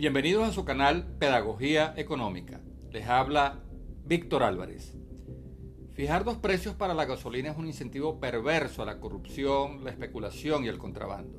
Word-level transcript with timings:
Bienvenidos 0.00 0.48
a 0.48 0.52
su 0.52 0.64
canal 0.64 1.04
Pedagogía 1.18 1.92
Económica. 1.94 2.62
Les 2.90 3.06
habla 3.06 3.60
Víctor 4.06 4.42
Álvarez. 4.42 4.94
Fijar 5.92 6.24
dos 6.24 6.38
precios 6.38 6.74
para 6.74 6.94
la 6.94 7.04
gasolina 7.04 7.50
es 7.50 7.58
un 7.58 7.66
incentivo 7.66 8.18
perverso 8.18 8.82
a 8.82 8.86
la 8.86 8.98
corrupción, 8.98 9.84
la 9.84 9.90
especulación 9.90 10.64
y 10.64 10.68
el 10.68 10.78
contrabando. 10.78 11.38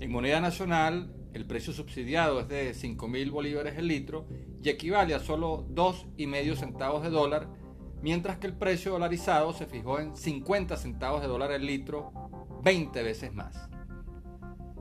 En 0.00 0.10
moneda 0.10 0.40
nacional, 0.40 1.14
el 1.32 1.46
precio 1.46 1.72
subsidiado 1.72 2.40
es 2.40 2.48
de 2.48 2.74
5 2.74 3.06
mil 3.06 3.30
bolívares 3.30 3.78
el 3.78 3.86
litro 3.86 4.26
y 4.60 4.68
equivale 4.68 5.14
a 5.14 5.20
solo 5.20 5.64
2,5 5.68 6.56
centavos 6.56 7.04
de 7.04 7.10
dólar, 7.10 7.46
mientras 8.02 8.38
que 8.38 8.48
el 8.48 8.54
precio 8.54 8.90
dolarizado 8.90 9.52
se 9.52 9.66
fijó 9.66 10.00
en 10.00 10.16
50 10.16 10.76
centavos 10.76 11.22
de 11.22 11.28
dólar 11.28 11.52
el 11.52 11.64
litro, 11.64 12.10
20 12.64 13.00
veces 13.04 13.32
más. 13.32 13.68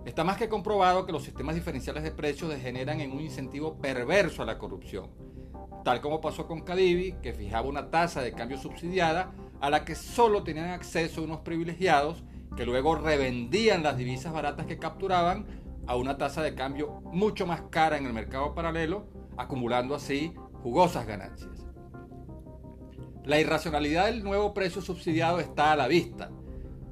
Está 0.05 0.23
más 0.23 0.37
que 0.37 0.47
comprobado 0.47 1.07
que 1.07 1.11
los 1.11 1.23
sistemas 1.23 1.55
diferenciales 1.55 2.03
de 2.03 2.11
precios 2.11 2.51
degeneran 2.51 3.01
en 3.01 3.11
un 3.11 3.21
incentivo 3.21 3.81
perverso 3.81 4.43
a 4.43 4.45
la 4.45 4.59
corrupción, 4.59 5.09
tal 5.83 5.99
como 5.99 6.21
pasó 6.21 6.45
con 6.45 6.61
Cadivi, 6.61 7.13
que 7.23 7.33
fijaba 7.33 7.67
una 7.67 7.89
tasa 7.89 8.21
de 8.21 8.33
cambio 8.33 8.59
subsidiada 8.59 9.33
a 9.59 9.71
la 9.71 9.83
que 9.83 9.95
solo 9.95 10.43
tenían 10.43 10.69
acceso 10.69 11.23
unos 11.23 11.39
privilegiados 11.39 12.23
que 12.55 12.67
luego 12.67 12.95
revendían 12.95 13.81
las 13.81 13.97
divisas 13.97 14.31
baratas 14.31 14.67
que 14.67 14.77
capturaban 14.77 15.47
a 15.87 15.95
una 15.95 16.17
tasa 16.17 16.43
de 16.43 16.53
cambio 16.53 17.01
mucho 17.05 17.47
más 17.47 17.63
cara 17.71 17.97
en 17.97 18.05
el 18.05 18.13
mercado 18.13 18.53
paralelo, 18.53 19.07
acumulando 19.37 19.95
así 19.95 20.35
jugosas 20.61 21.07
ganancias. 21.07 21.65
La 23.23 23.39
irracionalidad 23.39 24.05
del 24.05 24.23
nuevo 24.23 24.53
precio 24.53 24.83
subsidiado 24.83 25.39
está 25.39 25.71
a 25.71 25.75
la 25.75 25.87
vista 25.87 26.29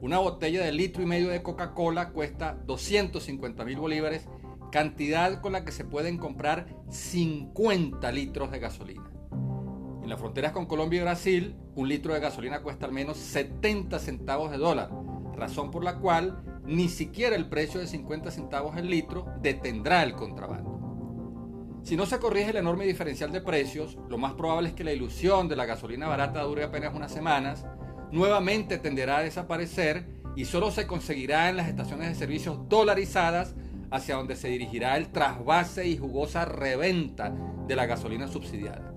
una 0.04 0.20
botella 0.20 0.66
de 0.66 0.74
litro 0.74 1.02
y 1.02 1.06
medio 1.06 1.30
de 1.30 1.42
Coca-Cola 1.42 2.10
cuesta 2.10 2.58
250 2.66 3.64
mil 3.64 3.78
bolívares, 3.78 4.28
cantidad 4.70 5.40
con 5.40 5.54
la 5.54 5.64
que 5.64 5.72
se 5.72 5.86
pueden 5.86 6.18
comprar 6.18 6.66
50 6.90 8.12
litros 8.12 8.52
de 8.52 8.60
gasolina. 8.60 9.10
En 9.32 10.10
las 10.10 10.20
fronteras 10.20 10.52
con 10.52 10.66
Colombia 10.66 11.00
y 11.00 11.04
Brasil, 11.04 11.56
un 11.76 11.88
litro 11.88 12.14
de 12.14 12.20
gasolina 12.20 12.62
cuesta 12.62 12.86
al 12.86 12.92
menos 12.92 13.16
70 13.16 13.98
centavos 13.98 14.52
de 14.52 14.58
dólar, 14.58 14.90
razón 15.38 15.72
por 15.72 15.86
la 15.86 16.00
cual 16.00 16.44
ni 16.66 16.90
siquiera 16.90 17.38
el 17.38 17.48
precio 17.48 17.80
de 17.80 17.88
50 17.88 18.30
centavos 18.30 18.76
el 18.76 18.90
litro 18.90 19.28
detendrá 19.42 20.04
el 20.04 20.16
contrabando. 20.16 21.80
Si 21.84 21.96
no 21.96 22.06
se 22.06 22.20
corrige 22.20 22.50
el 22.50 22.58
enorme 22.58 22.86
diferencial 22.86 23.32
de 23.32 23.40
precios, 23.40 23.98
lo 24.10 24.18
más 24.18 24.34
probable 24.34 24.68
es 24.68 24.76
que 24.76 24.84
la 24.84 24.92
ilusión 24.92 25.48
de 25.48 25.56
la 25.56 25.66
gasolina 25.66 26.10
barata 26.10 26.42
dure 26.42 26.66
apenas 26.66 26.94
unas 26.94 27.14
semanas 27.14 27.66
nuevamente 28.14 28.78
tenderá 28.78 29.18
a 29.18 29.24
desaparecer 29.24 30.06
y 30.36 30.46
solo 30.46 30.70
se 30.70 30.86
conseguirá 30.86 31.50
en 31.50 31.58
las 31.58 31.68
estaciones 31.68 32.10
de 32.10 32.16
servicios 32.16 32.70
dolarizadas 32.70 33.56
hacia 33.90 34.16
donde 34.16 34.36
se 34.36 34.50
dirigirá 34.50 34.98
el 34.98 35.12
trasvase 35.12 35.88
y 35.88 35.98
jugosa 35.98 36.46
reventa 36.46 37.36
de 37.68 37.76
la 37.76 37.88
gasolina 37.88 38.28
subsidiada. 38.28 38.94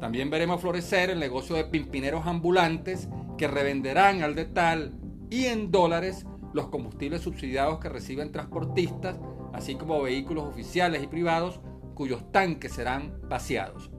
También 0.00 0.28
veremos 0.28 0.60
florecer 0.60 1.10
el 1.10 1.20
negocio 1.20 1.54
de 1.54 1.66
pimpineros 1.66 2.26
ambulantes 2.26 3.08
que 3.38 3.46
revenderán 3.46 4.22
al 4.22 4.34
detal 4.34 4.92
y 5.30 5.46
en 5.46 5.70
dólares 5.70 6.26
los 6.52 6.66
combustibles 6.66 7.22
subsidiados 7.22 7.78
que 7.78 7.88
reciben 7.88 8.32
transportistas, 8.32 9.20
así 9.52 9.76
como 9.76 10.02
vehículos 10.02 10.44
oficiales 10.44 11.00
y 11.02 11.06
privados 11.06 11.60
cuyos 11.94 12.32
tanques 12.32 12.72
serán 12.72 13.20
vaciados. 13.28 13.90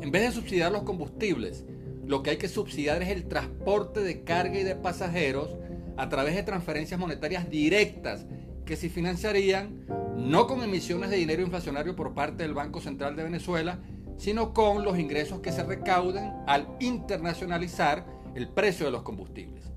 En 0.00 0.10
vez 0.10 0.22
de 0.22 0.32
subsidiar 0.32 0.72
los 0.72 0.84
combustibles, 0.84 1.66
lo 2.08 2.22
que 2.22 2.30
hay 2.30 2.36
que 2.38 2.48
subsidiar 2.48 3.02
es 3.02 3.10
el 3.10 3.28
transporte 3.28 4.00
de 4.00 4.24
carga 4.24 4.58
y 4.58 4.64
de 4.64 4.74
pasajeros 4.74 5.54
a 5.98 6.08
través 6.08 6.34
de 6.34 6.42
transferencias 6.42 6.98
monetarias 6.98 7.50
directas 7.50 8.24
que 8.64 8.76
se 8.76 8.88
financiarían 8.88 9.84
no 10.16 10.46
con 10.46 10.62
emisiones 10.62 11.10
de 11.10 11.16
dinero 11.16 11.42
inflacionario 11.42 11.94
por 11.94 12.14
parte 12.14 12.44
del 12.44 12.54
Banco 12.54 12.80
Central 12.80 13.14
de 13.14 13.24
Venezuela, 13.24 13.80
sino 14.16 14.54
con 14.54 14.84
los 14.84 14.98
ingresos 14.98 15.40
que 15.40 15.52
se 15.52 15.62
recauden 15.62 16.32
al 16.46 16.68
internacionalizar 16.80 18.06
el 18.34 18.48
precio 18.48 18.86
de 18.86 18.92
los 18.92 19.02
combustibles. 19.02 19.70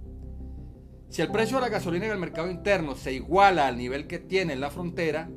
Si 1.09 1.21
el 1.21 1.31
precio 1.33 1.57
de 1.57 1.63
la 1.63 1.69
gasolina 1.69 2.05
en 2.05 2.13
el 2.13 2.17
mercado 2.17 2.49
interno 2.49 2.95
se 2.95 3.11
iguala 3.11 3.67
al 3.67 3.77
nivel 3.77 4.07
que 4.07 4.19
tiene 4.19 4.53
en 4.53 4.61
la 4.61 4.69
frontera, 4.69 5.29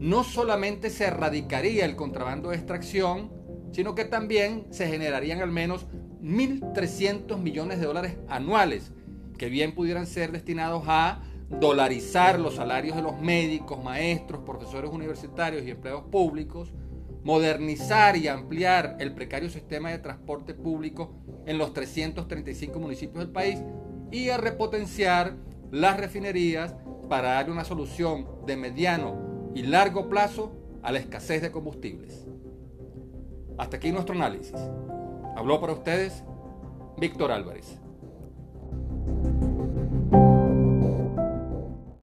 no 0.00 0.24
solamente 0.24 0.90
se 0.90 1.04
erradicaría 1.04 1.84
el 1.84 1.94
contrabando 1.94 2.50
de 2.50 2.56
extracción, 2.56 3.30
sino 3.70 3.94
que 3.94 4.04
también 4.04 4.66
se 4.70 4.88
generarían 4.88 5.42
al 5.42 5.52
menos 5.52 5.86
1.300 6.22 7.38
millones 7.38 7.80
de 7.80 7.86
dólares 7.86 8.16
anuales, 8.28 8.92
que 9.38 9.48
bien 9.48 9.74
pudieran 9.74 10.06
ser 10.06 10.32
destinados 10.32 10.84
a 10.86 11.22
dolarizar 11.48 12.38
los 12.38 12.56
salarios 12.56 12.94
de 12.96 13.02
los 13.02 13.20
médicos, 13.20 13.82
maestros, 13.82 14.42
profesores 14.44 14.90
universitarios 14.90 15.64
y 15.64 15.70
empleados 15.70 16.04
públicos, 16.04 16.72
modernizar 17.24 18.16
y 18.16 18.28
ampliar 18.28 18.96
el 19.00 19.14
precario 19.14 19.50
sistema 19.50 19.90
de 19.90 19.98
transporte 19.98 20.54
público 20.54 21.14
en 21.46 21.58
los 21.58 21.72
335 21.72 22.78
municipios 22.78 23.18
del 23.18 23.32
país 23.32 23.60
y 24.10 24.30
a 24.30 24.36
repotenciar 24.36 25.36
las 25.70 25.98
refinerías 25.98 26.74
para 27.08 27.32
darle 27.32 27.52
una 27.52 27.64
solución 27.64 28.26
de 28.46 28.56
mediano 28.56 29.50
y 29.54 29.62
largo 29.62 30.08
plazo 30.08 30.52
a 30.82 30.92
la 30.92 30.98
escasez 30.98 31.42
de 31.42 31.50
combustibles. 31.50 32.26
Hasta 33.58 33.76
aquí 33.76 33.92
nuestro 33.92 34.14
análisis. 34.14 34.54
Habló 35.36 35.60
para 35.60 35.72
ustedes 35.72 36.24
Víctor 36.98 37.32
Álvarez. 37.32 37.80